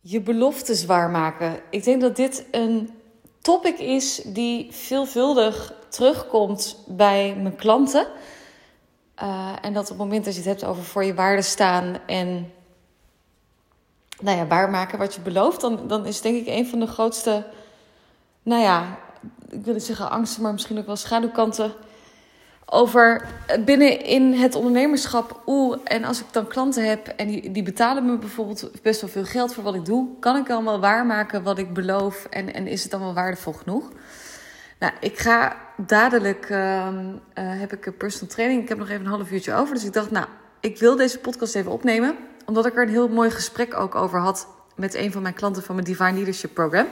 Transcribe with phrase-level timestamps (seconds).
[0.00, 1.60] je beloftes waarmaken.
[1.70, 2.90] Ik denk dat dit een
[3.40, 8.06] topic is die veelvuldig terugkomt bij mijn klanten.
[9.22, 11.98] Uh, en dat op het moment dat je het hebt over voor je waarde staan
[12.06, 12.52] en
[14.20, 17.46] nou ja, waarmaken wat je belooft, dan, dan is denk ik een van de grootste,
[18.42, 18.98] nou ja,
[19.48, 21.72] ik wil niet zeggen angsten, maar misschien ook wel schaduwkanten
[22.72, 23.26] over
[23.64, 25.42] binnen in het ondernemerschap.
[25.46, 29.10] Oeh, en als ik dan klanten heb en die, die betalen me bijvoorbeeld best wel
[29.10, 32.54] veel geld voor wat ik doe, kan ik dan wel waarmaken wat ik beloof en,
[32.54, 33.90] en is het dan wel waardevol genoeg?
[34.78, 38.62] Nou, ik ga dadelijk, uh, uh, heb ik een personal training.
[38.62, 39.74] Ik heb nog even een half uurtje over.
[39.74, 40.26] Dus ik dacht, nou,
[40.60, 42.16] ik wil deze podcast even opnemen.
[42.46, 45.62] Omdat ik er een heel mooi gesprek ook over had met een van mijn klanten
[45.62, 46.86] van mijn Divine Leadership Program.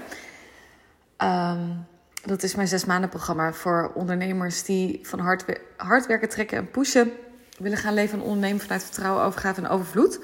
[1.22, 1.86] Um,
[2.24, 5.44] dat is mijn zes maanden programma voor ondernemers die van hard,
[5.76, 7.12] hard werken, trekken en pushen.
[7.58, 10.20] Willen gaan leven en ondernemen vanuit vertrouwen, overgave en overvloed.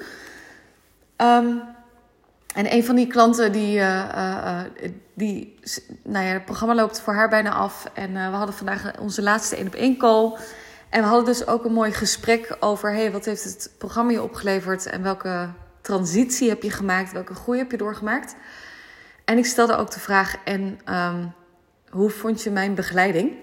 [1.17, 1.61] Um,
[2.53, 4.59] en een van die klanten, die, uh, uh,
[5.13, 5.59] die,
[6.03, 7.85] nou ja, het programma loopt voor haar bijna af.
[7.93, 10.37] En we hadden vandaag onze laatste één op één call.
[10.89, 14.21] En we hadden dus ook een mooi gesprek over, hey, wat heeft het programma je
[14.21, 14.85] opgeleverd?
[14.85, 15.49] En welke
[15.81, 17.11] transitie heb je gemaakt?
[17.11, 18.35] Welke groei heb je doorgemaakt?
[19.25, 21.33] En ik stelde ook de vraag, en um,
[21.95, 23.33] hoe vond je mijn begeleiding?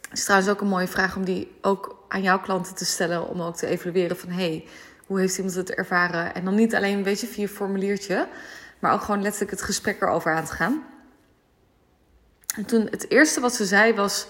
[0.00, 3.28] Het is trouwens ook een mooie vraag om die ook aan jouw klanten te stellen.
[3.28, 4.68] Om ook te evalueren van, hey,
[5.06, 6.34] hoe heeft iemand het ervaren?
[6.34, 8.28] En dan niet alleen een beetje via formuliertje,
[8.78, 10.84] maar ook gewoon letterlijk het gesprek erover aan te gaan.
[12.56, 14.26] En toen het eerste wat ze zei was,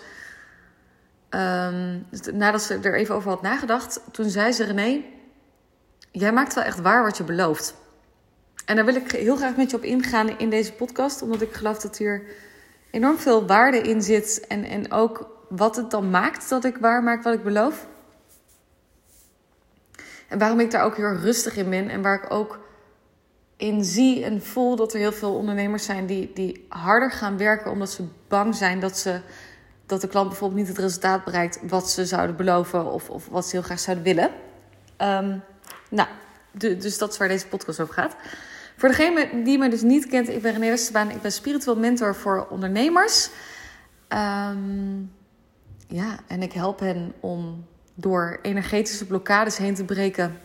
[1.30, 5.04] um, nadat ze er even over had nagedacht, toen zei ze: René,
[6.10, 7.74] jij maakt wel echt waar wat je belooft.
[8.64, 11.52] En daar wil ik heel graag met je op ingaan in deze podcast, omdat ik
[11.52, 12.22] geloof dat hier
[12.94, 17.02] enorm veel waarde in zit en, en ook wat het dan maakt dat ik waar
[17.02, 17.86] maak wat ik beloof.
[20.28, 22.58] En waarom ik daar ook heel rustig in ben en waar ik ook
[23.56, 27.70] in zie en voel dat er heel veel ondernemers zijn die, die harder gaan werken
[27.70, 29.20] omdat ze bang zijn dat, ze,
[29.86, 33.44] dat de klant bijvoorbeeld niet het resultaat bereikt wat ze zouden beloven of, of wat
[33.44, 34.30] ze heel graag zouden willen.
[34.98, 35.42] Um,
[35.90, 36.08] nou,
[36.52, 38.16] dus dat is waar deze podcast over gaat.
[38.76, 41.10] Voor degene die me dus niet kent, ik ben René Westerbaan.
[41.10, 43.30] Ik ben spiritueel mentor voor ondernemers.
[44.08, 45.12] Um,
[45.88, 50.38] ja, en ik help hen om door energetische blokkades heen te breken.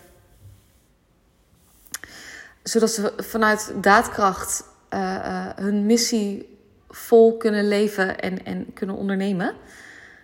[2.63, 4.63] Zodat ze vanuit daadkracht
[4.93, 6.57] uh, uh, hun missie
[6.89, 9.55] vol kunnen leven en, en kunnen ondernemen.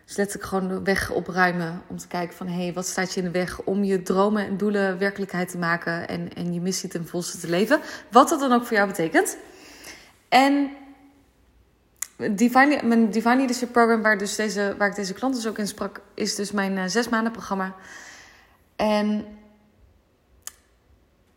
[0.05, 2.47] Dus letterlijk gewoon de weg opruimen om te kijken van...
[2.47, 5.57] hé, hey, wat staat je in de weg om je dromen en doelen werkelijkheid te
[5.57, 6.07] maken...
[6.07, 7.79] en, en je missie ten volste te leven.
[8.11, 9.37] Wat dat dan ook voor jou betekent.
[10.29, 10.69] En
[12.31, 15.67] Divine, mijn Divine Leadership Program, waar, dus deze, waar ik deze klant dus ook in
[15.67, 16.01] sprak...
[16.13, 17.75] is dus mijn uh, zes maanden programma.
[18.75, 19.25] En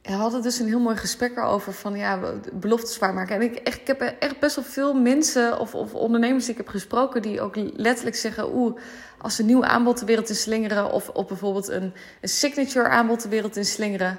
[0.08, 2.18] we hadden dus een heel mooi gesprek erover van ja,
[2.52, 3.34] beloftes waarmaken.
[3.34, 6.60] En ik, echt, ik heb echt best wel veel mensen of, of ondernemers die ik
[6.60, 7.22] heb gesproken...
[7.22, 8.78] die ook letterlijk zeggen, oeh,
[9.18, 10.92] als een nieuw aanbod de wereld in slingeren...
[10.92, 14.18] of, of bijvoorbeeld een, een signature aanbod de wereld in slingeren...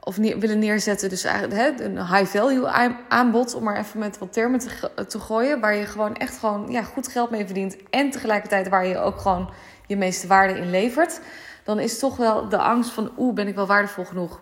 [0.00, 2.68] of willen neerzetten, dus eigenlijk hè, een high-value
[3.08, 3.54] aanbod...
[3.54, 5.60] om maar even met wat termen te, te gooien...
[5.60, 7.76] waar je gewoon echt gewoon ja, goed geld mee verdient...
[7.90, 9.50] en tegelijkertijd waar je ook gewoon
[9.86, 11.20] je meeste waarde in levert...
[11.64, 14.40] dan is toch wel de angst van, oeh, ben ik wel waardevol genoeg...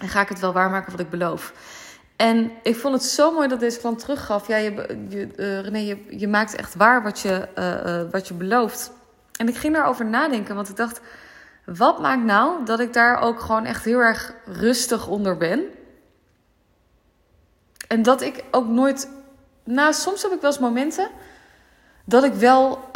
[0.00, 1.52] En ga ik het wel waarmaken wat ik beloof.
[2.16, 4.48] En ik vond het zo mooi dat deze klant teruggaf.
[4.48, 4.70] Ja, je,
[5.08, 8.92] je, uh, René, je, je, maakt echt waar wat je, uh, uh, wat je belooft.
[9.38, 11.00] En ik ging daarover nadenken, want ik dacht...
[11.64, 15.64] Wat maakt nou dat ik daar ook gewoon echt heel erg rustig onder ben?
[17.88, 19.08] En dat ik ook nooit...
[19.64, 21.08] Nou, soms heb ik wel eens momenten
[22.04, 22.90] dat ik wel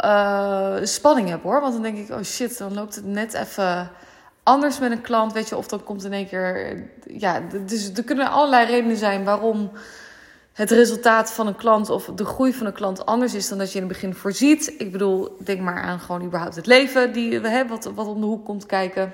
[0.83, 1.61] spanning heb hoor.
[1.61, 3.91] Want dan denk ik, oh shit, dan loopt het net even
[4.49, 6.77] anders met een klant, weet je, of dan komt in één keer.
[7.07, 9.71] Ja, dus er kunnen allerlei redenen zijn waarom
[10.53, 13.71] het resultaat van een klant of de groei van een klant anders is dan dat
[13.71, 14.73] je in het begin voorziet.
[14.77, 18.19] Ik bedoel, denk maar aan gewoon überhaupt het leven die we hebben, wat, wat om
[18.19, 19.13] de hoek komt kijken.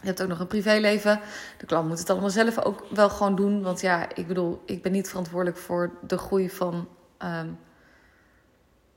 [0.00, 1.20] Je hebt ook nog een privéleven.
[1.58, 3.62] De klant moet het allemaal zelf ook wel gewoon doen.
[3.62, 6.88] Want ja, ik bedoel, ik ben niet verantwoordelijk voor de groei van,
[7.18, 7.58] um,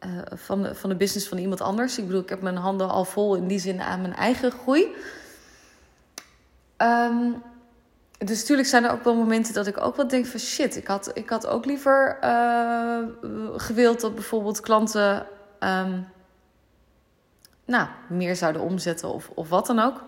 [0.06, 1.98] uh, van, de, van de business van iemand anders.
[1.98, 4.96] Ik bedoel, ik heb mijn handen al vol in die zin aan mijn eigen groei.
[6.78, 7.44] Um,
[8.18, 10.88] dus natuurlijk zijn er ook wel momenten dat ik ook wel denk van shit, ik
[10.88, 13.00] had, ik had ook liever uh,
[13.56, 15.28] gewild dat bijvoorbeeld klanten
[15.60, 16.08] um,
[17.66, 20.04] nou, meer zouden omzetten of, of wat dan ook.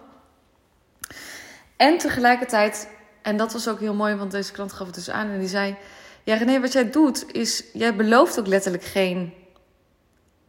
[1.76, 2.90] En tegelijkertijd,
[3.22, 5.48] en dat was ook heel mooi, want deze klant gaf het dus aan en die
[5.48, 5.76] zei:
[6.24, 9.34] Ja, René, wat jij doet is, jij belooft ook letterlijk geen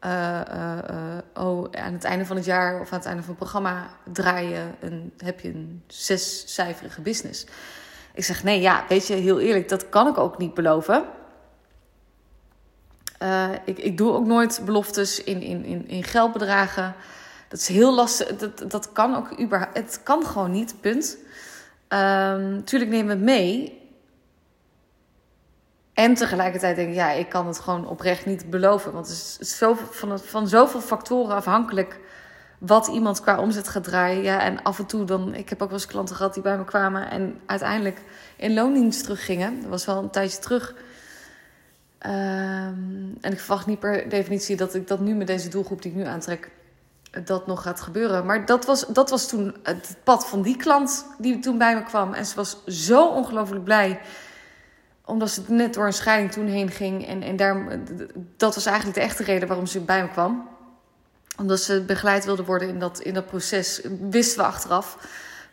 [0.04, 3.38] uh, uh, oh, aan het einde van het jaar of aan het einde van het
[3.38, 7.46] programma draai je een, heb je een zescijferige business.
[8.14, 11.04] Ik zeg, nee, ja, weet je, heel eerlijk, dat kan ik ook niet beloven.
[13.64, 16.94] Ik, ik doe ook nooit beloftes in, in, in, in geldbedragen.
[17.48, 18.36] Dat is heel lastig.
[18.36, 19.76] Dat, dat kan ook überhaupt.
[19.76, 21.16] Het kan gewoon niet, punt.
[21.88, 23.79] Um, tuurlijk nemen we het mee.
[26.00, 28.92] En tegelijkertijd denk ik, ja, ik kan het gewoon oprecht niet beloven.
[28.92, 31.98] Want het is zoveel, van, van zoveel factoren afhankelijk
[32.58, 34.22] wat iemand qua omzet gaat draaien.
[34.22, 36.56] Ja, en af en toe dan, ik heb ook wel eens klanten gehad die bij
[36.56, 38.00] me kwamen en uiteindelijk
[38.36, 39.60] in loondienst teruggingen.
[39.60, 40.74] Dat was wel een tijdje terug.
[42.06, 45.90] Um, en ik verwacht niet per definitie dat ik dat nu met deze doelgroep die
[45.90, 46.50] ik nu aantrek,
[47.24, 48.26] dat nog gaat gebeuren.
[48.26, 51.82] Maar dat was, dat was toen het pad van die klant die toen bij me
[51.82, 52.14] kwam.
[52.14, 54.00] En ze was zo ongelooflijk blij
[55.10, 57.06] omdat ze net door een scheiding toen heen ging.
[57.06, 57.78] En, en daar,
[58.36, 60.48] dat was eigenlijk de echte reden waarom ze bij me kwam.
[61.38, 63.80] Omdat ze begeleid wilde worden in dat, in dat proces.
[64.10, 65.08] Wisten we achteraf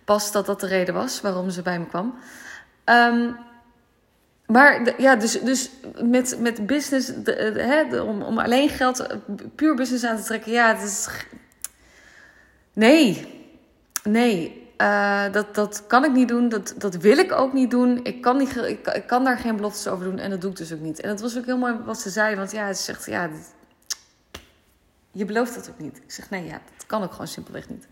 [0.06, 2.15] pas dat dat de reden was waarom ze bij me kwam.
[2.86, 3.36] Um,
[4.45, 5.69] maar ja, dus, dus
[6.01, 9.07] met, met business, hè, om, om alleen geld,
[9.56, 11.07] puur business aan te trekken, ja, het is.
[12.74, 13.27] Nee,
[14.03, 14.67] nee.
[14.81, 16.50] Uh, dat, dat kan ik niet doen.
[16.50, 18.00] Dat, dat wil ik ook niet doen.
[18.03, 20.19] Ik kan, niet, ik, kan daar geen beloftes over doen.
[20.19, 21.00] En dat doe ik dus ook niet.
[21.00, 22.35] En dat was ook heel mooi wat ze zei.
[22.35, 23.29] Want ja, ze zegt, ja,
[25.12, 25.97] je belooft dat ook niet.
[25.97, 27.88] Ik zeg, nee, ja, dat kan ook gewoon simpelweg niet.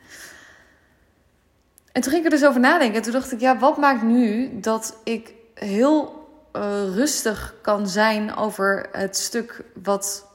[1.91, 2.95] En toen ging ik er dus over nadenken.
[2.95, 6.61] En toen dacht ik, ja, wat maakt nu dat ik heel uh,
[6.95, 10.27] rustig kan zijn over het stuk wat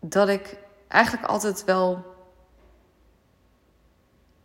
[0.00, 0.56] dat ik
[0.88, 2.09] eigenlijk altijd wel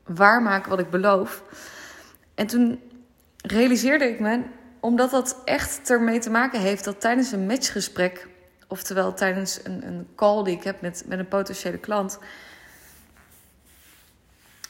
[0.05, 1.43] waarmaken wat ik beloof.
[2.35, 2.81] En toen
[3.41, 4.41] realiseerde ik me,
[4.79, 8.27] omdat dat echt ermee te maken heeft dat tijdens een matchgesprek,
[8.67, 12.19] oftewel tijdens een, een call die ik heb met, met een potentiële klant,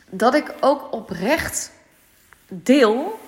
[0.09, 1.71] dat ik ook oprecht
[2.47, 3.19] deel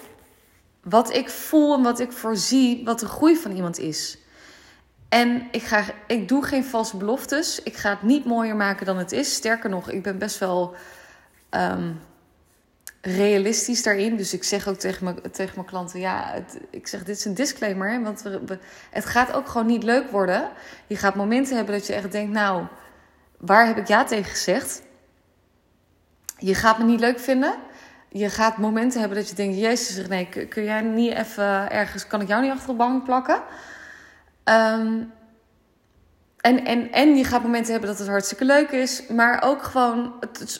[0.84, 4.18] wat ik voel en wat ik voorzie, wat de groei van iemand is.
[5.10, 7.64] En ik, ga, ik doe geen valse beloftes.
[7.64, 9.34] Ik ga het niet mooier maken dan het is.
[9.34, 10.76] Sterker nog, ik ben best wel
[11.58, 12.00] um,
[13.02, 14.16] realistisch daarin.
[14.16, 17.26] Dus ik zeg ook tegen mijn, tegen mijn klanten: ja, het, ik zeg dit is
[17.26, 18.04] een disclaimer.
[18.04, 18.60] Want we,
[18.92, 20.50] het gaat ook gewoon niet leuk worden.
[20.88, 22.66] Je gaat momenten hebben dat je echt denkt: nou,
[23.38, 24.82] waar heb ik ja tegen gezegd?
[26.38, 27.56] Je gaat me niet leuk vinden.
[28.10, 32.22] Je gaat momenten hebben dat je denkt: Jezus, nee, kun jij niet even ergens, kan
[32.22, 33.42] ik jou niet achter de bank plakken?
[34.44, 35.12] Um,
[36.38, 39.08] en, en, en je gaat momenten hebben dat het hartstikke leuk is.
[39.08, 40.14] Maar ook gewoon,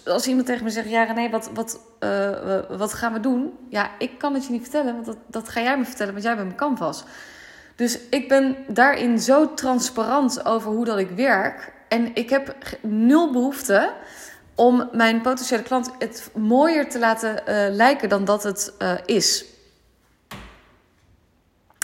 [0.06, 3.54] als iemand tegen me zegt: Ja, René, wat, wat, uh, wat gaan we doen?
[3.70, 6.26] Ja, ik kan het je niet vertellen, want dat, dat ga jij me vertellen, want
[6.26, 7.04] jij bent mijn canvas.
[7.76, 11.74] Dus ik ben daarin zo transparant over hoe dat ik werk.
[11.88, 13.94] En ik heb nul behoefte
[14.56, 19.46] om mijn potentiële klant het mooier te laten uh, lijken dan dat het uh, is.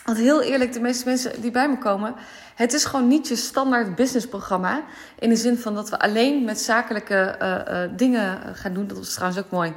[0.05, 2.15] Want heel eerlijk, de meeste mensen die bij me komen,
[2.55, 4.83] het is gewoon niet je standaard businessprogramma.
[5.19, 8.87] In de zin van dat we alleen met zakelijke uh, uh, dingen gaan doen.
[8.87, 9.73] Dat was trouwens ook mooi.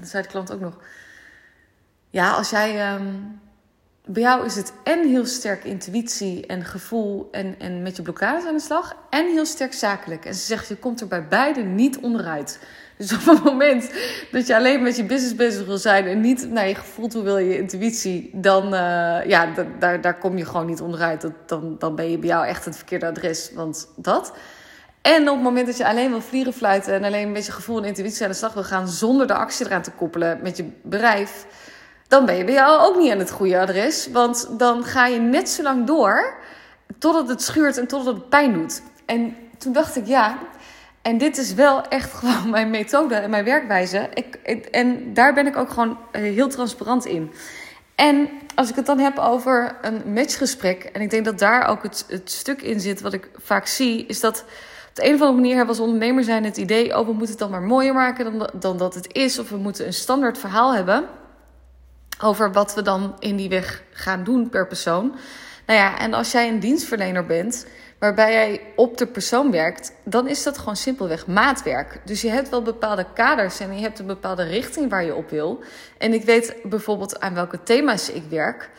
[0.00, 0.78] Dat zei de klant ook nog.
[2.10, 2.94] Ja, als jij.
[2.94, 3.40] Um,
[4.06, 8.46] bij jou is het en heel sterk intuïtie en gevoel en, en met je blokkades
[8.46, 8.96] aan de slag.
[9.10, 10.24] En heel sterk zakelijk.
[10.24, 12.58] En ze zegt, je komt er bij beide niet onderuit.
[13.02, 13.90] Dus op het moment
[14.30, 17.22] dat je alleen met je business bezig wil zijn en niet naar je gevoel toe
[17.22, 21.30] wil, je intuïtie, dan uh, ja, daar, daar kom je gewoon niet onderuit.
[21.46, 23.50] Dan, dan ben je bij jou echt het verkeerde adres.
[23.54, 24.32] Want dat.
[25.00, 27.78] En op het moment dat je alleen wil vliegen fluiten en alleen met je gevoel
[27.78, 30.70] en intuïtie aan de slag wil gaan zonder de actie eraan te koppelen met je
[30.82, 31.46] bedrijf,
[32.08, 34.08] dan ben je bij jou ook niet aan het goede adres.
[34.12, 36.34] Want dan ga je net zo lang door
[36.98, 38.82] totdat het schuurt en totdat het pijn doet.
[39.06, 40.38] En toen dacht ik, ja,
[41.02, 44.08] en dit is wel echt gewoon mijn methode en mijn werkwijze.
[44.14, 44.34] Ik,
[44.70, 47.32] en daar ben ik ook gewoon eh, heel transparant in.
[47.94, 51.82] En als ik het dan heb over een matchgesprek, en ik denk dat daar ook
[51.82, 54.44] het, stuk in zit wat ik vaak zie, is dat
[54.88, 57.12] op de een of andere manier hebben we als ondernemer zijn het idee: oh, we
[57.12, 59.92] moeten het dan maar mooier maken dan, dan dat het is, of we moeten een
[59.92, 61.04] standaard verhaal hebben
[62.20, 65.14] over wat we dan in die weg gaan doen per persoon.
[65.66, 67.66] Nou ja, en als jij een dienstverlener bent
[68.02, 72.00] waarbij jij op de persoon werkt, dan is dat gewoon simpelweg maatwerk.
[72.04, 75.30] Dus je hebt wel bepaalde kaders en je hebt een bepaalde richting waar je op
[75.30, 75.62] wil.
[75.98, 78.70] En ik weet bijvoorbeeld aan welke thema's ik werk.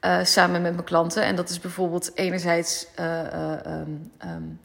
[0.00, 1.22] Uh, samen met mijn klanten.
[1.22, 4.60] En dat is bijvoorbeeld enerzijds, uh, uh, um, um,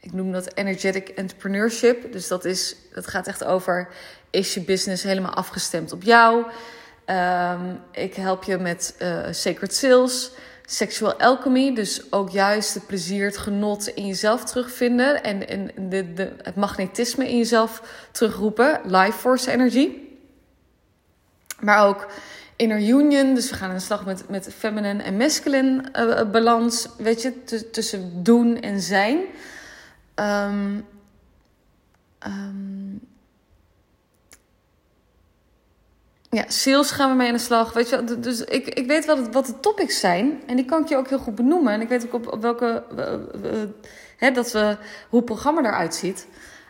[0.00, 2.12] ik noem dat energetic entrepreneurship.
[2.12, 3.88] Dus dat, is, dat gaat echt over,
[4.30, 6.44] is je business helemaal afgestemd op jou?
[7.06, 8.94] Um, ik help je met
[9.30, 10.30] sacred sales
[10.70, 11.74] sexual alchemy.
[11.74, 15.22] Dus ook juist het plezier, het genot in jezelf terugvinden.
[15.22, 17.82] En, en de, de, het magnetisme in jezelf
[18.12, 18.80] terugroepen.
[18.84, 20.18] Life force energie.
[21.60, 22.06] Maar ook
[22.56, 23.34] inner union.
[23.34, 26.88] Dus we gaan aan de slag met, met feminine en masculine uh, balans.
[26.98, 29.18] Weet je, tussen doen en zijn.
[30.14, 30.86] Um,
[36.30, 37.72] ja, sales gaan we mee aan de slag.
[37.72, 40.42] Weet je, dus ik, ik weet wat, wat de topics zijn.
[40.46, 41.72] En die kan ik je ook heel goed benoemen.
[41.72, 42.84] En ik weet ook op, welke.
[44.16, 44.76] Hè, dat we,
[45.08, 46.26] hoe het programma eruit ziet.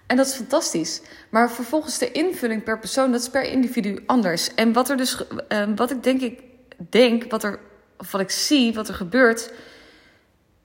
[0.07, 1.01] En dat is fantastisch.
[1.31, 4.55] Maar vervolgens de invulling per persoon, dat is per individu anders.
[4.55, 6.41] En wat er dus, uh, wat ik denk ik
[6.77, 7.59] denk, wat er,
[7.99, 9.53] of wat ik zie, wat er gebeurt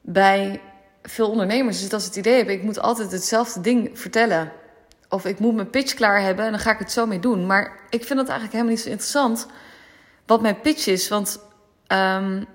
[0.02, 0.62] bij
[1.02, 4.52] veel ondernemers, is dat ze het idee hebben: ik moet altijd hetzelfde ding vertellen.
[5.13, 7.46] Of ik moet mijn pitch klaar hebben en dan ga ik het zo mee doen.
[7.46, 9.48] Maar ik vind dat eigenlijk helemaal niet zo interessant
[10.25, 11.08] wat mijn pitch is.
[11.08, 11.39] Want
[11.88, 12.46] um,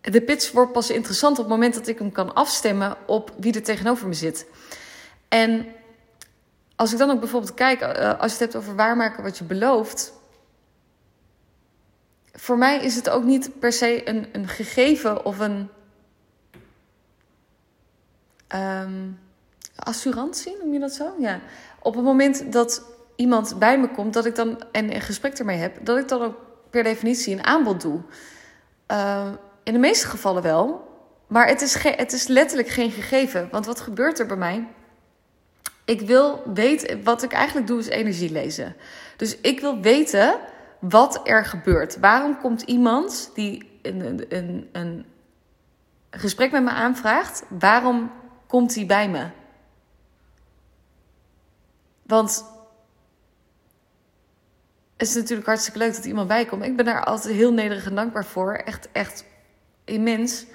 [0.00, 3.54] de pitch wordt pas interessant op het moment dat ik hem kan afstemmen op wie
[3.54, 4.46] er tegenover me zit.
[5.28, 5.66] En
[6.76, 9.44] als ik dan ook bijvoorbeeld kijk, uh, als je het hebt over waarmaken wat je
[9.44, 10.12] belooft.
[12.32, 15.68] Voor mij is het ook niet per se een, een gegeven of een
[18.54, 19.21] um,
[19.84, 21.14] assurantie, noem je dat zo?
[21.18, 21.40] Ja.
[21.80, 22.82] Op het moment dat
[23.16, 26.22] iemand bij me komt dat ik dan, en een gesprek ermee heb, dat ik dan
[26.22, 26.34] ook
[26.70, 28.00] per definitie een aanbod doe.
[28.88, 29.30] Uh,
[29.64, 30.90] in de meeste gevallen wel.
[31.26, 33.48] Maar het is, het is letterlijk geen gegeven.
[33.50, 34.68] Want wat gebeurt er bij mij?
[35.84, 38.76] Ik wil weten, wat ik eigenlijk doe, is energie lezen.
[39.16, 40.38] Dus ik wil weten
[40.80, 41.98] wat er gebeurt.
[42.00, 45.06] Waarom komt iemand die een, een, een
[46.10, 48.10] gesprek met me aanvraagt, waarom
[48.46, 49.26] komt hij bij me?
[52.02, 52.44] Want
[54.96, 56.64] het is natuurlijk hartstikke leuk dat iemand bij komt.
[56.64, 58.52] Ik ben daar altijd heel nederig en dankbaar voor.
[58.52, 59.24] Echt, echt
[59.84, 60.46] immens.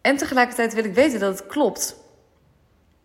[0.00, 1.96] En tegelijkertijd wil ik weten dat het klopt.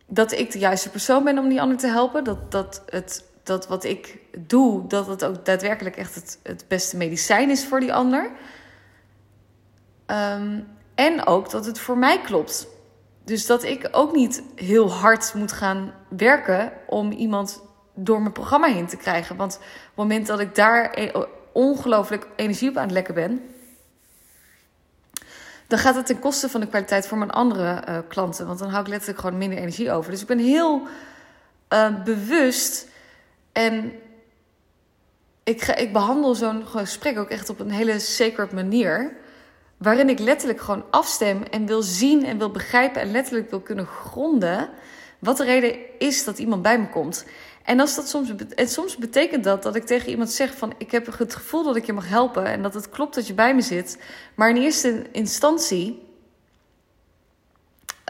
[0.07, 2.23] Dat ik de juiste persoon ben om die ander te helpen.
[2.23, 6.97] Dat, dat, het, dat wat ik doe, dat het ook daadwerkelijk echt het, het beste
[6.97, 8.31] medicijn is voor die ander.
[10.07, 12.67] Um, en ook dat het voor mij klopt.
[13.25, 17.61] Dus dat ik ook niet heel hard moet gaan werken om iemand
[17.93, 19.35] door mijn programma heen te krijgen.
[19.35, 23.41] Want op het moment dat ik daar e-, ongelooflijk energie op aan het lekken ben,
[25.67, 28.47] dan gaat het ten koste van de kwaliteit voor mijn andere uh, klanten.
[28.47, 30.11] Want dan hou ik letterlijk gewoon minder energie over.
[30.11, 30.87] Dus ik ben heel
[31.73, 32.87] uh, bewust
[33.51, 33.91] en
[35.43, 39.15] ik, ga, ik behandel zo'n gesprek ook echt op een hele sacred manier.
[39.77, 43.85] Waarin ik letterlijk gewoon afstem en wil zien en wil begrijpen en letterlijk wil kunnen
[43.85, 44.69] gronden.
[45.19, 47.25] Wat de reden is dat iemand bij me komt.
[47.63, 50.73] En, als dat soms, en soms betekent dat dat ik tegen iemand zeg van...
[50.77, 53.33] ik heb het gevoel dat ik je mag helpen en dat het klopt dat je
[53.33, 53.97] bij me zit.
[54.35, 56.03] Maar in eerste instantie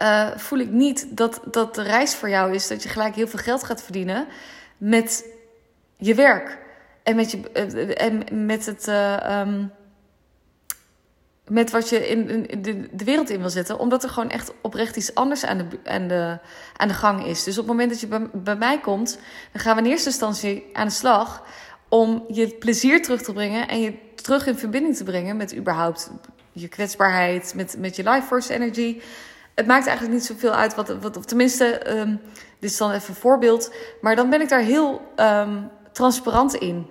[0.02, 2.68] uh, voel ik niet dat, dat de reis voor jou is...
[2.68, 4.28] dat je gelijk heel veel geld gaat verdienen
[4.78, 5.26] met
[5.98, 6.58] je werk.
[7.04, 8.88] En met, je, uh, en met het...
[9.48, 9.72] Um,
[11.48, 13.80] met wat je in, de, de, wereld in wil zetten.
[13.80, 15.68] Omdat er gewoon echt oprecht iets anders aan de,
[16.08, 16.38] de,
[16.78, 17.44] aan de gang is.
[17.44, 19.20] Dus op het moment dat je bij, mij komt,
[19.52, 21.44] dan gaan we in eerste instantie aan de slag
[21.90, 26.12] om je plezier terug te brengen en je terug in verbinding te brengen met überhaupt
[26.52, 29.02] je kwetsbaarheid, met, met je life force energy.
[29.56, 32.22] Het maakt eigenlijk niet zoveel uit wat, wat of tenminste, um,
[32.60, 36.88] dit is dan even een voorbeeld, maar dan ben ik daar heel um, transparant in.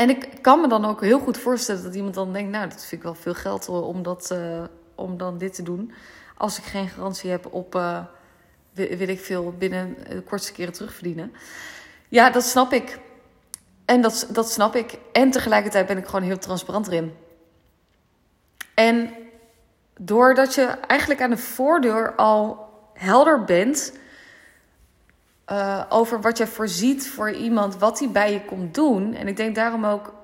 [0.00, 2.80] En ik kan me dan ook heel goed voorstellen dat iemand dan denkt: Nou, dat
[2.80, 4.62] vind ik wel veel geld om, dat, uh,
[4.94, 5.92] om dan dit te doen.
[6.36, 8.04] Als ik geen garantie heb op, uh,
[8.72, 11.32] wil ik veel binnen de kortste keren terugverdienen.
[12.08, 12.98] Ja, dat snap ik.
[13.84, 14.98] En dat, dat snap ik.
[15.12, 17.14] En tegelijkertijd ben ik gewoon heel transparant erin.
[18.74, 19.14] En
[19.98, 23.92] doordat je eigenlijk aan de voordeur al helder bent
[25.52, 29.14] uh, over wat je voorziet voor iemand, wat hij bij je komt doen.
[29.14, 30.14] En ik denk daarom ook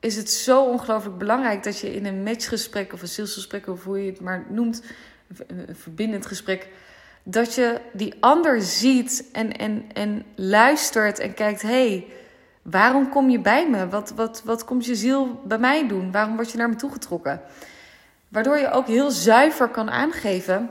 [0.00, 4.04] is het zo ongelooflijk belangrijk dat je in een matchgesprek of een salesgesprek, of hoe
[4.04, 4.82] je het maar noemt,
[5.46, 6.68] een verbindend gesprek,
[7.22, 12.06] dat je die ander ziet en, en, en luistert en kijkt: hé, hey,
[12.62, 13.88] waarom kom je bij me?
[13.88, 16.12] Wat, wat, wat komt je ziel bij mij doen?
[16.12, 17.40] Waarom word je naar me toegetrokken?
[18.28, 20.70] Waardoor je ook heel zuiver kan aangeven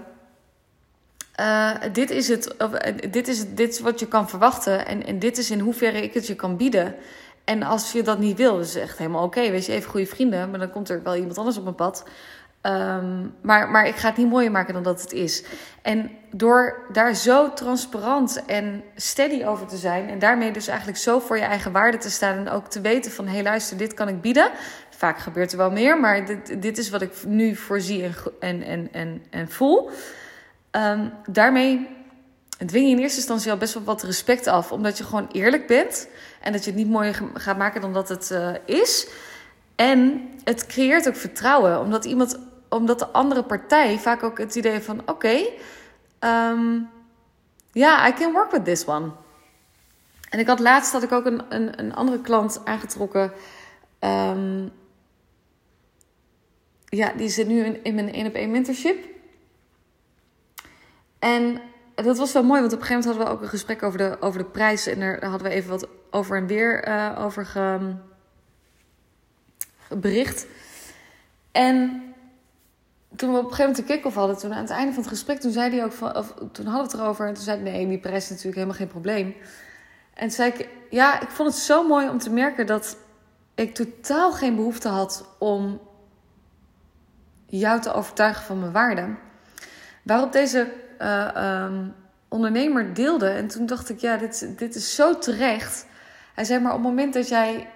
[1.40, 2.72] uh, dit, is het, uh,
[3.10, 6.02] dit, is het, dit is wat je kan verwachten en, en dit is in hoeverre
[6.02, 6.96] ik het je kan bieden.
[7.44, 9.50] En als je dat niet wil, is echt helemaal oké.
[9.52, 12.04] Wees je even goede vrienden, maar dan komt er wel iemand anders op mijn pad.
[12.64, 15.44] Um, maar, maar ik ga het niet mooier maken dan dat het is.
[15.82, 20.10] En door daar zo transparant en steady over te zijn...
[20.10, 22.38] en daarmee dus eigenlijk zo voor je eigen waarde te staan...
[22.38, 24.52] en ook te weten van, hé hey, luister, dit kan ik bieden.
[24.90, 28.90] Vaak gebeurt er wel meer, maar dit, dit is wat ik nu voorzie en, en,
[28.92, 29.90] en, en voel...
[30.72, 31.88] Um, daarmee
[32.66, 34.72] dwing je in eerste instantie al best wel wat respect af.
[34.72, 36.08] Omdat je gewoon eerlijk bent.
[36.42, 39.08] En dat je het niet mooier gaat maken dan dat het uh, is.
[39.76, 41.80] En het creëert ook vertrouwen.
[41.80, 45.02] Omdat, iemand, omdat de andere partij vaak ook het idee van...
[45.06, 45.46] Oké,
[46.20, 46.90] um,
[47.72, 49.12] ja, I can work with this one.
[50.30, 53.32] En ik had laatst dat ik ook een, een, een andere klant aangetrokken.
[54.00, 54.72] Um,
[56.86, 59.06] ja, die zit nu in, in mijn 1 op 1 mentorship.
[61.20, 61.62] En
[61.96, 63.98] dat was wel mooi, want op een gegeven moment hadden we ook een gesprek over
[63.98, 64.88] de, over de prijs.
[64.88, 67.96] En daar hadden we even wat over en weer uh, over ge,
[69.98, 70.48] bericht.
[71.52, 72.04] En
[73.16, 75.12] toen we op een gegeven moment de kick-off hadden, toen aan het einde van het
[75.12, 77.28] gesprek, toen zei hij ook van, of, toen hadden we het erover.
[77.28, 79.36] En toen zei hij, nee, die prijs is natuurlijk helemaal geen probleem.
[80.14, 82.98] En toen zei ik, ja, ik vond het zo mooi om te merken dat
[83.56, 85.82] ik totaal geen behoefte had om
[87.46, 89.16] jou te overtuigen van mijn waarde.
[90.04, 91.94] Waarop deze uh, um,
[92.28, 93.30] ondernemer deelde.
[93.30, 95.86] En toen dacht ik, ja, dit, dit is zo terecht.
[96.36, 97.70] Hij zei, maar op het moment dat jij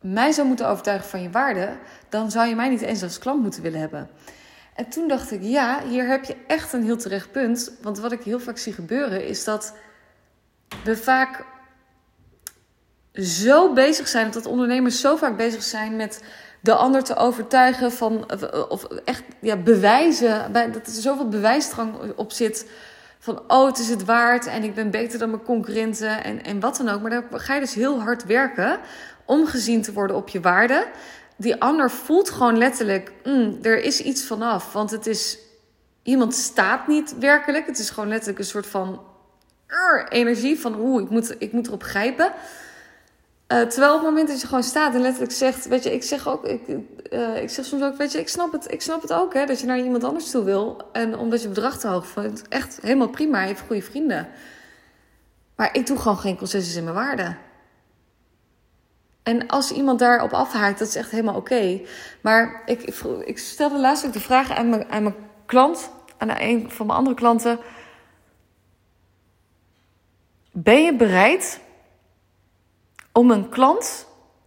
[0.00, 1.76] mij zou moeten overtuigen van je waarde,
[2.08, 4.08] dan zou je mij niet eens als klant moeten willen hebben.
[4.74, 7.72] En toen dacht ik, ja, hier heb je echt een heel terecht punt.
[7.82, 9.74] Want wat ik heel vaak zie gebeuren, is dat
[10.84, 11.44] we vaak
[13.12, 16.22] zo bezig zijn, dat ondernemers zo vaak bezig zijn met
[16.60, 18.26] de ander te overtuigen van,
[18.68, 22.70] of echt ja, bewijzen, dat er zoveel bewijsdrang op zit.
[23.18, 26.60] Van, oh, het is het waard en ik ben beter dan mijn concurrenten en, en
[26.60, 27.00] wat dan ook.
[27.00, 28.78] Maar dan ga je dus heel hard werken
[29.24, 30.86] om gezien te worden op je waarde.
[31.36, 34.72] Die ander voelt gewoon letterlijk, mm, er is iets vanaf.
[34.72, 35.38] Want het is,
[36.02, 37.66] iemand staat niet werkelijk.
[37.66, 39.00] Het is gewoon letterlijk een soort van
[40.08, 42.32] energie van, oeh, ik moet, ik moet erop grijpen.
[43.52, 46.02] Uh, terwijl op het moment dat je gewoon staat en letterlijk zegt, weet je, ik
[46.02, 46.68] zeg ook, ik,
[47.10, 49.46] uh, ik zeg soms ook, weet je, ik snap het, ik snap het ook, hè,
[49.46, 50.88] dat je naar iemand anders toe wil.
[50.92, 54.28] En omdat je bedrag te hoog vindt, echt helemaal prima, even goede vrienden.
[55.56, 57.36] Maar ik doe gewoon geen concessies in mijn waarde.
[59.22, 61.80] En als iemand daarop afhaakt, dat is echt helemaal oké.
[62.20, 62.82] Maar ik,
[63.24, 65.14] ik stelde laatst ook de vraag aan mijn, aan mijn
[65.46, 67.58] klant, aan een van mijn andere klanten.
[70.52, 71.60] Ben je bereid
[73.12, 74.06] om een klant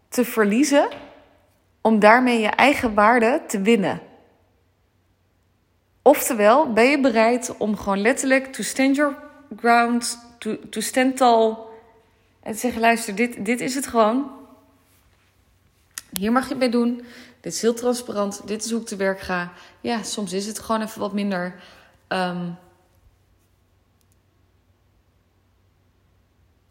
[0.10, 0.88] te verliezen
[1.82, 4.02] om daarmee je eigen waarde te winnen?
[6.02, 9.16] Oftewel, ben je bereid om gewoon letterlijk to stand your
[9.58, 10.20] ground,
[10.70, 11.58] to, stand tall
[12.42, 14.32] en te zeggen: luister, dit, dit is het gewoon.
[16.10, 16.96] Hier mag je het mee doen.
[17.42, 18.48] Dit is heel transparant.
[18.48, 19.52] Dit is hoe ik te werk ga.
[19.82, 21.56] Ja, soms is het gewoon even wat minder.
[22.08, 22.58] Um,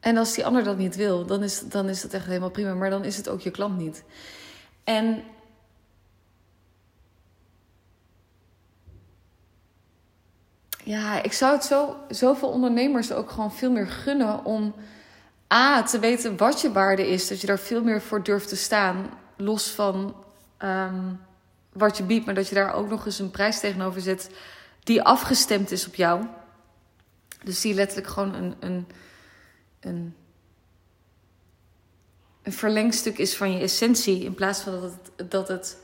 [0.03, 2.75] en als die ander dat niet wil, dan is, dan is dat echt helemaal prima.
[2.75, 4.05] Maar dan is het ook je klant niet.
[4.85, 5.23] En
[10.85, 14.75] ja, ik zou het zo, zoveel ondernemers ook gewoon veel meer gunnen om
[15.53, 17.29] A, te weten wat je waarde is.
[17.29, 20.17] Dat je daar veel meer voor durft te staan los van
[20.59, 21.21] um,
[21.73, 24.31] wat je biedt, maar dat je daar ook nog eens een prijs tegenover zet
[24.83, 26.27] die afgestemd is op jou.
[27.45, 28.87] Dus die letterlijk gewoon een, een,
[29.85, 30.15] een,
[32.43, 35.77] een verlengstuk is van je essentie, in plaats van dat het, dat het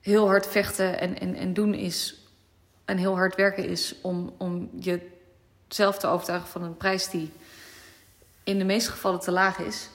[0.00, 2.20] heel hard vechten en, en, en doen is.
[2.84, 7.32] En heel hard werken is om, om jezelf te overtuigen van een prijs die
[8.44, 9.88] in de meeste gevallen te laag is.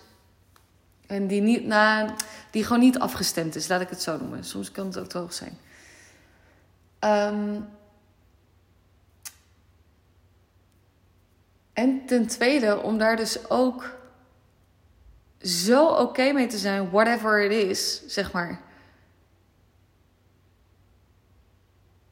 [1.07, 2.09] En die, niet, nou,
[2.51, 4.43] die gewoon niet afgestemd is, laat ik het zo noemen.
[4.43, 5.57] Soms kan het ook te hoog zijn.
[6.99, 7.67] Um,
[11.81, 13.89] en ten tweede, om daar dus ook
[15.41, 18.61] zo oké mee te zijn, whatever it is, zeg maar.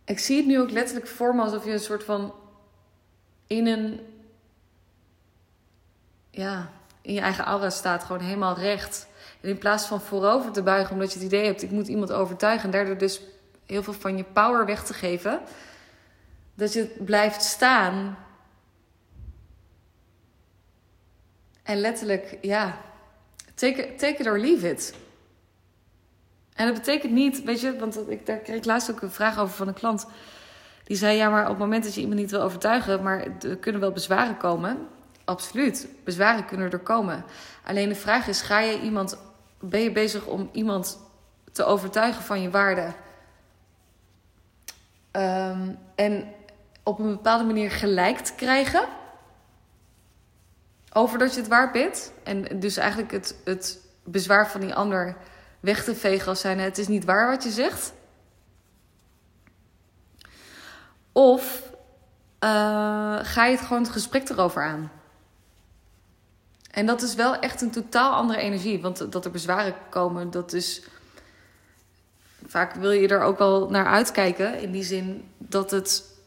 [0.06, 2.34] Ik zie het nu ook letterlijk voor me alsof je een soort van
[3.48, 4.00] in een.
[6.32, 6.70] Ja,
[7.02, 9.08] in je eigen aura staat, gewoon helemaal recht.
[9.42, 12.12] En in plaats van voorover te buigen omdat je het idee hebt, ik moet iemand
[12.12, 13.22] overtuigen en daardoor dus
[13.66, 15.42] heel veel van je power weg te geven,
[16.54, 18.18] dat je blijft staan.
[21.70, 22.78] En letterlijk, ja,
[23.54, 24.94] take it, take it or leave it.
[26.54, 29.40] En dat betekent niet, weet je, want ik, daar kreeg ik laatst ook een vraag
[29.40, 30.06] over van een klant.
[30.84, 33.58] Die zei, ja, maar op het moment dat je iemand niet wil overtuigen, maar er
[33.58, 34.88] kunnen wel bezwaren komen.
[35.26, 37.24] Absoluut, bezwaren kunnen er komen.
[37.66, 39.18] Alleen de vraag is, ga je iemand,
[39.60, 41.00] ben je bezig om iemand
[41.52, 42.94] te overtuigen van je waarde?
[45.12, 46.34] Um, en
[46.84, 48.98] op een bepaalde manier gelijk te krijgen
[50.94, 52.12] over dat je het waard bent.
[52.24, 55.16] En dus eigenlijk het, het bezwaar van die ander
[55.60, 57.94] weg te vegen als zijn het is niet waar wat je zegt.
[61.12, 61.72] Of
[62.44, 64.92] uh, ga je het gewoon het gesprek erover aan.
[66.72, 68.82] En dat is wel echt een totaal andere energie.
[68.82, 70.84] Want dat er bezwaren komen, dat is.
[72.46, 74.60] Vaak wil je er ook wel naar uitkijken.
[74.60, 76.18] In die zin dat het.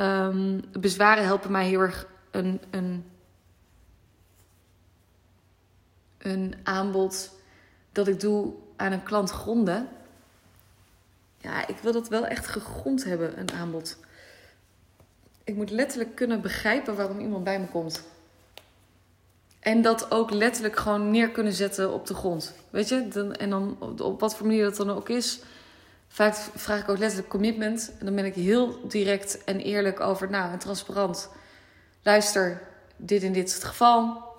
[0.00, 3.04] Um, bezwaren helpen mij heel erg een, een,
[6.22, 7.30] een aanbod
[7.92, 9.88] dat ik doe aan een klant gronden.
[11.38, 13.96] Ja, ik wil dat wel echt gegrond hebben, een aanbod.
[15.44, 18.02] Ik moet letterlijk kunnen begrijpen waarom iemand bij me komt.
[19.60, 22.54] En dat ook letterlijk gewoon neer kunnen zetten op de grond.
[22.70, 23.08] Weet je?
[23.08, 25.40] Dan, en dan op wat voor manier dat dan ook is.
[26.08, 27.92] Vaak vraag ik ook letterlijk commitment.
[27.98, 31.28] En dan ben ik heel direct en eerlijk over, nou, en transparant.
[32.02, 32.62] Luister,
[32.96, 34.29] dit en dit is het geval.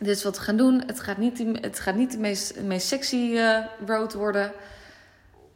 [0.00, 0.82] Is wat we gaan doen.
[0.86, 4.52] Het gaat niet, het gaat niet de meest, meest sexy uh, road worden.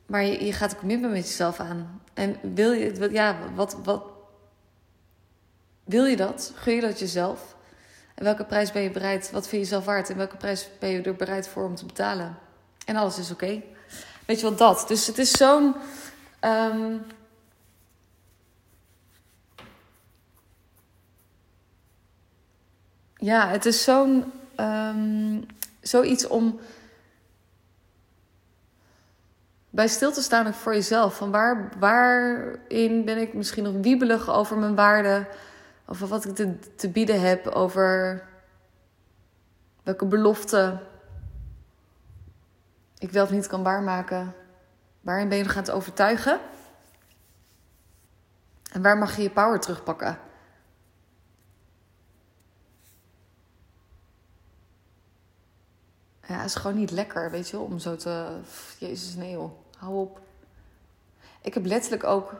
[0.06, 2.02] Maar je, je gaat een commitment met jezelf aan.
[2.14, 4.02] En wil je, ja, wat, wat,
[5.84, 6.52] wil je dat?
[6.54, 7.56] Gun je dat jezelf?
[8.14, 9.30] En welke prijs ben je bereid?
[9.30, 10.10] Wat vind je zelf waard?
[10.10, 12.38] En welke prijs ben je er bereid voor om te betalen?
[12.86, 13.62] En alles is oké.
[14.26, 14.84] Weet je wat dat?
[14.88, 15.74] Dus het is zo'n.
[16.40, 17.06] Um,
[23.24, 24.32] ja, het is zo'n.
[24.60, 25.46] Um,
[25.80, 26.60] zoiets om
[29.70, 31.16] bij stil te staan ook voor jezelf.
[31.16, 35.26] Van waar, waarin ben ik misschien nog wiebelig over mijn waarden?
[35.86, 37.46] Over wat ik te, te bieden heb?
[37.46, 38.22] Over
[39.82, 40.80] welke beloften
[42.98, 44.34] ik wel of niet kan waarmaken?
[45.00, 46.40] Waarin ben je het overtuigen?
[48.72, 50.18] En waar mag je je power terugpakken?
[56.28, 58.26] Ja, is gewoon niet lekker, weet je, om zo te.
[58.78, 59.50] Jezus, nee joh
[59.84, 60.20] hou op.
[61.42, 62.34] Ik heb letterlijk ook.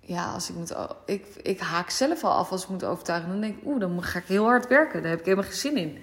[0.00, 0.74] Ja, als ik moet.
[1.06, 3.30] Ik, ik haak zelf al af als ik moet overtuigen.
[3.30, 5.00] Dan denk ik, oeh, dan ga ik heel hard werken.
[5.00, 5.98] Daar heb ik helemaal geen zin in.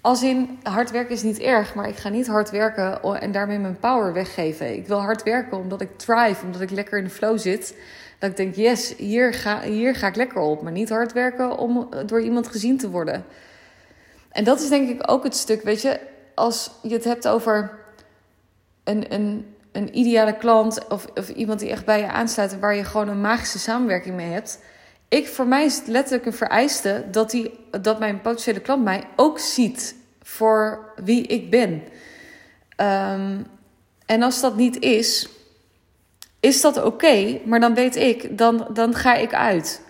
[0.00, 3.58] Als in, hard werken is niet erg, maar ik ga niet hard werken en daarmee
[3.58, 4.76] mijn power weggeven.
[4.76, 7.76] Ik wil hard werken omdat ik thrive, omdat ik lekker in de flow zit.
[8.18, 10.62] Dat ik denk, yes, hier ga, hier ga ik lekker op.
[10.62, 13.24] Maar niet hard werken om door iemand gezien te worden.
[14.30, 16.00] En dat is denk ik ook het stuk, weet je,
[16.34, 17.78] als je het hebt over
[18.84, 22.84] een, een, een ideale klant of, of iemand die echt bij je aansluit waar je
[22.84, 24.60] gewoon een magische samenwerking mee hebt.
[25.08, 29.04] Ik, voor mij is het letterlijk een vereiste dat, die, dat mijn potentiële klant mij
[29.16, 31.82] ook ziet voor wie ik ben.
[32.80, 33.46] Um,
[34.06, 35.28] en als dat niet is,
[36.40, 39.82] is dat oké, maar dan weet ik, dan, dan ga ik uit.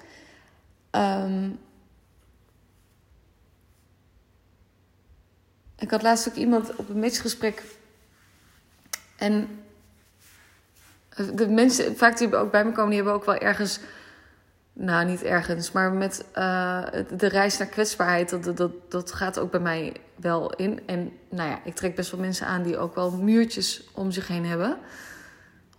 [0.90, 1.58] Um,
[5.78, 7.62] Ik had laatst ook iemand op een matchgesprek.
[9.16, 9.48] En
[11.34, 13.80] de mensen, vaak die ook bij me komen, die hebben ook wel ergens.
[14.72, 19.50] Nou, niet ergens, maar met uh, de reis naar kwetsbaarheid, dat, dat, dat gaat ook
[19.50, 20.80] bij mij wel in.
[20.86, 24.28] En nou ja, ik trek best wel mensen aan die ook wel muurtjes om zich
[24.28, 24.78] heen hebben.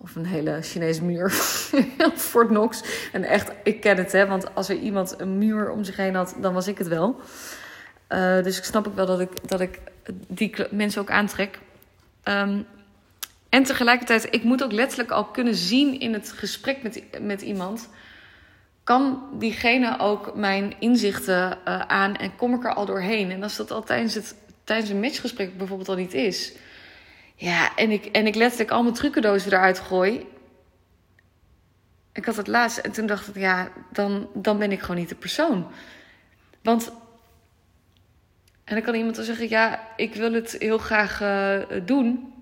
[0.01, 1.29] Of een hele Chinese muur.
[2.15, 2.83] Fort Knox.
[3.11, 4.27] En echt, ik ken het, hè.
[4.27, 7.19] Want als er iemand een muur om zich heen had, dan was ik het wel.
[8.09, 9.79] Uh, dus ik snap ook wel dat ik, dat ik
[10.27, 11.59] die mensen ook aantrek.
[12.23, 12.65] Um,
[13.49, 17.89] en tegelijkertijd, ik moet ook letterlijk al kunnen zien in het gesprek met, met iemand.
[18.83, 23.31] Kan diegene ook mijn inzichten uh, aan en kom ik er al doorheen?
[23.31, 26.53] En als dat al het, tijdens een matchgesprek bijvoorbeeld al niet is.
[27.39, 30.25] Ja, en ik, en ik letterlijk al mijn trucendozen eruit gooi.
[32.13, 35.09] Ik had het laatst en toen dacht ik, ja, dan, dan ben ik gewoon niet
[35.09, 35.67] de persoon.
[36.61, 36.91] Want
[38.69, 42.33] en dan kan iemand dan zeggen: Ja, ik wil het heel graag uh, doen.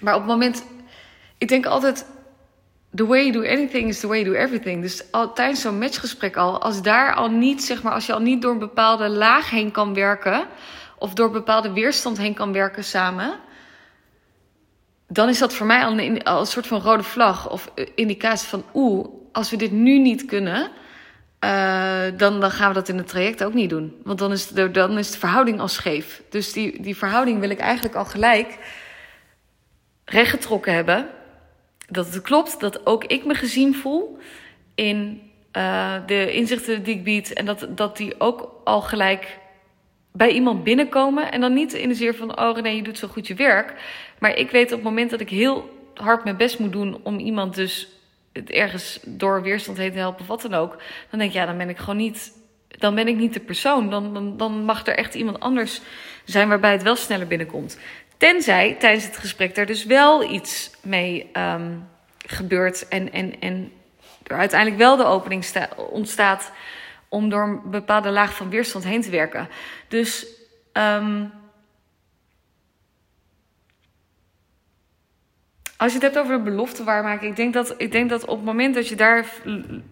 [0.00, 0.64] Maar op het moment,
[1.38, 2.06] ik denk altijd:
[2.94, 4.82] The way you do anything is the way you do everything.
[4.82, 8.20] Dus al, tijdens zo'n matchgesprek al, als daar al niet, zeg maar, als je al
[8.20, 10.46] niet door een bepaalde laag heen kan werken,
[10.98, 13.38] of door bepaalde weerstand heen kan werken samen,
[15.06, 19.08] dan is dat voor mij al een, soort van rode vlag of indicatie van: Oeh,
[19.32, 20.70] als we dit nu niet kunnen
[21.40, 24.00] uh, dan, dan gaan we dat in het traject ook niet doen.
[24.02, 26.22] Want dan is, de, dan is de verhouding al scheef.
[26.30, 28.58] Dus die, die verhouding wil ik eigenlijk al gelijk
[30.04, 31.08] rechtgetrokken hebben.
[31.88, 34.18] Dat het klopt dat ook ik me gezien voel
[34.74, 37.32] in uh, de inzichten die ik bied.
[37.32, 39.38] En dat, dat die ook al gelijk
[40.16, 41.32] bij iemand binnenkomen.
[41.32, 43.74] En dan niet in de zin van: oh nee, je doet zo goed je werk.
[44.18, 47.18] Maar ik weet op het moment dat ik heel hard mijn best moet doen om
[47.18, 47.88] iemand dus
[48.32, 50.76] het ergens door weerstand heen te helpen of wat dan ook.
[51.10, 52.32] Dan denk ik, ja, dan ben ik gewoon niet.
[52.68, 53.90] Dan ben ik niet de persoon.
[53.90, 55.80] Dan, dan, dan mag er echt iemand anders
[56.24, 57.78] zijn waarbij het wel sneller binnenkomt.
[58.16, 61.72] Tenzij tijdens het gesprek er dus wel iets mee ehm,
[62.26, 63.72] gebeurt en, en, en
[64.22, 65.44] er uiteindelijk wel de opening
[65.76, 66.52] ontstaat
[67.16, 69.48] om door een bepaalde laag van weerstand heen te werken.
[69.88, 70.26] Dus
[70.72, 71.32] um,
[75.76, 78.36] als je het hebt over de belofte waarmaken, ik denk, dat, ik denk dat op
[78.36, 79.26] het moment dat je daar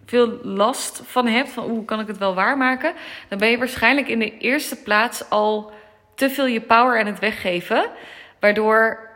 [0.06, 2.92] veel last van hebt, van hoe kan ik het wel waarmaken,
[3.28, 5.72] dan ben je waarschijnlijk in de eerste plaats al
[6.14, 7.90] te veel je power aan het weggeven,
[8.40, 9.08] waardoor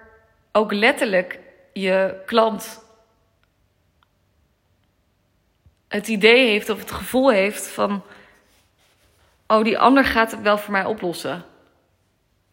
[0.52, 1.38] ook letterlijk
[1.72, 2.86] je klant
[5.88, 8.02] het idee heeft of het gevoel heeft van,
[9.46, 11.44] oh die ander gaat het wel voor mij oplossen.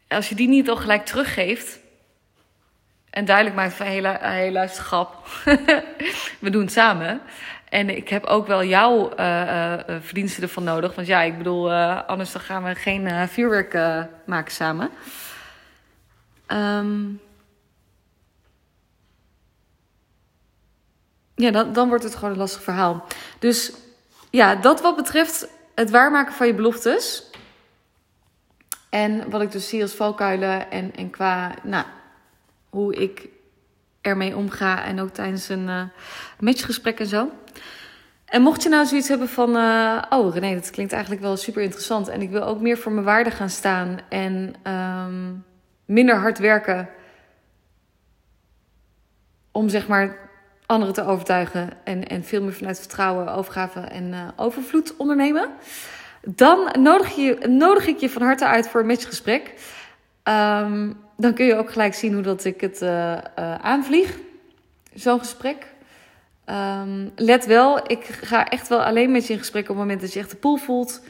[0.08, 1.80] Als je die niet al gelijk teruggeeft,
[3.10, 4.84] en duidelijk maakt van, hé, hey, luister
[6.40, 7.22] we doen het samen.
[7.70, 10.96] En ik heb ook wel jouw uh, uh, verdiensten ervan nodig.
[10.96, 13.74] Want ja, ik bedoel, anders dan gaan we geen vuurwerk
[14.26, 14.90] maken samen.
[16.48, 17.22] Um,
[21.36, 23.06] ja, dan, dan wordt het gewoon een lastig verhaal.
[23.40, 23.74] Dus
[24.30, 27.24] ja, dat wat betreft het waarmaken van je beloftes.
[28.90, 31.86] En wat ik dus zie als valkuilen en, en qua, nou,
[32.70, 33.28] hoe ik
[34.02, 34.84] ermee omga.
[34.84, 35.82] En ook tijdens een uh,
[36.40, 37.30] matchgesprek en zo.
[38.26, 41.62] En mocht je nou zoiets hebben van, uh, oh René, dat klinkt eigenlijk wel super
[41.62, 42.08] interessant.
[42.08, 45.46] En ik wil ook meer voor mijn waarde gaan staan en um,
[45.86, 46.90] minder hard werken.
[49.52, 50.25] Om zeg maar
[50.66, 55.50] anderen te overtuigen en, en veel meer vanuit vertrouwen, overgave en uh, overvloed ondernemen.
[56.28, 59.54] Dan nodig, je, nodig ik je van harte uit voor een matchgesprek.
[60.24, 64.18] Um, dan kun je ook gelijk zien hoe dat ik het uh, uh, aanvlieg.
[64.94, 65.74] Zo'n gesprek.
[66.50, 70.02] Um, let wel, ik ga echt wel alleen met je in gesprek op het moment
[70.02, 71.02] dat je echt de pool voelt.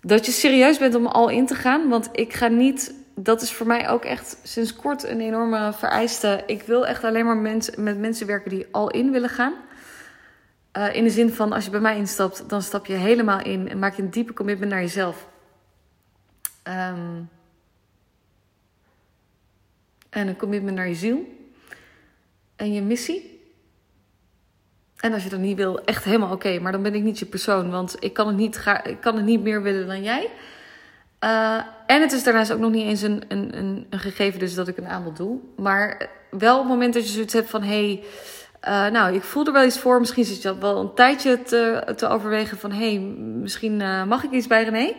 [0.00, 1.88] Dat je serieus bent om al in te gaan.
[1.88, 6.42] Want ik ga niet, dat is voor mij ook echt sinds kort een enorme vereiste.
[6.46, 9.54] Ik wil echt alleen maar mens, met mensen werken die al in willen gaan.
[10.76, 13.68] Uh, in de zin van, als je bij mij instapt, dan stap je helemaal in
[13.68, 15.28] en maak je een diepe commitment naar jezelf.
[16.68, 17.28] Um,
[20.10, 21.48] en een commitment naar je ziel
[22.56, 23.32] en je missie.
[24.96, 26.58] En als je dat niet wil, echt helemaal oké.
[26.58, 27.70] maar dan ben ik niet je persoon.
[27.70, 30.30] Want ik kan het niet, ga, ik kan het niet meer willen dan jij.
[31.20, 33.56] Uh, en het is daarnaast ook nog niet eens een, een,
[33.90, 35.38] een, gegeven dus dat ik een aanbod doe.
[35.56, 37.62] Maar wel op het moment dat je zoiets hebt van...
[37.62, 38.04] Hey,
[38.68, 40.00] uh, nou, ik voel er wel iets voor.
[40.00, 42.72] Misschien zit je wel een tijdje te, te overwegen van...
[42.72, 42.98] hey,
[43.40, 44.94] misschien uh, mag ik iets bij René.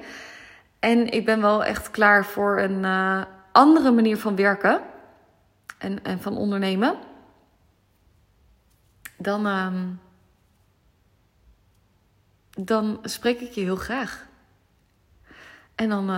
[0.79, 2.85] En ik ben wel echt klaar voor een
[3.51, 4.81] andere manier van werken
[5.77, 6.95] en, en van ondernemen,
[9.17, 9.73] dan, uh,
[12.49, 14.27] dan spreek ik je heel graag.
[15.75, 16.09] En dan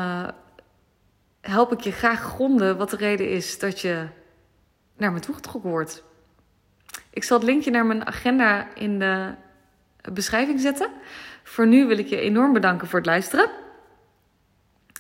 [1.50, 4.08] help ik je graag gronden wat de reden is dat je
[4.98, 6.04] naar me toegetrokken wordt.
[7.10, 9.34] Ik zal het linkje naar mijn agenda in de
[10.14, 10.90] beschrijving zetten.
[11.44, 13.50] Voor nu wil ik je enorm bedanken voor het luisteren.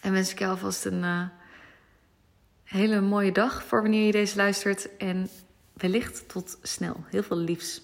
[0.01, 1.03] En wens ik je alvast een.
[1.03, 1.23] Uh,
[2.67, 4.97] hele mooie dag voor wanneer je deze luistert.
[4.97, 5.29] En
[5.73, 7.03] wellicht tot snel.
[7.09, 7.81] Heel veel liefs.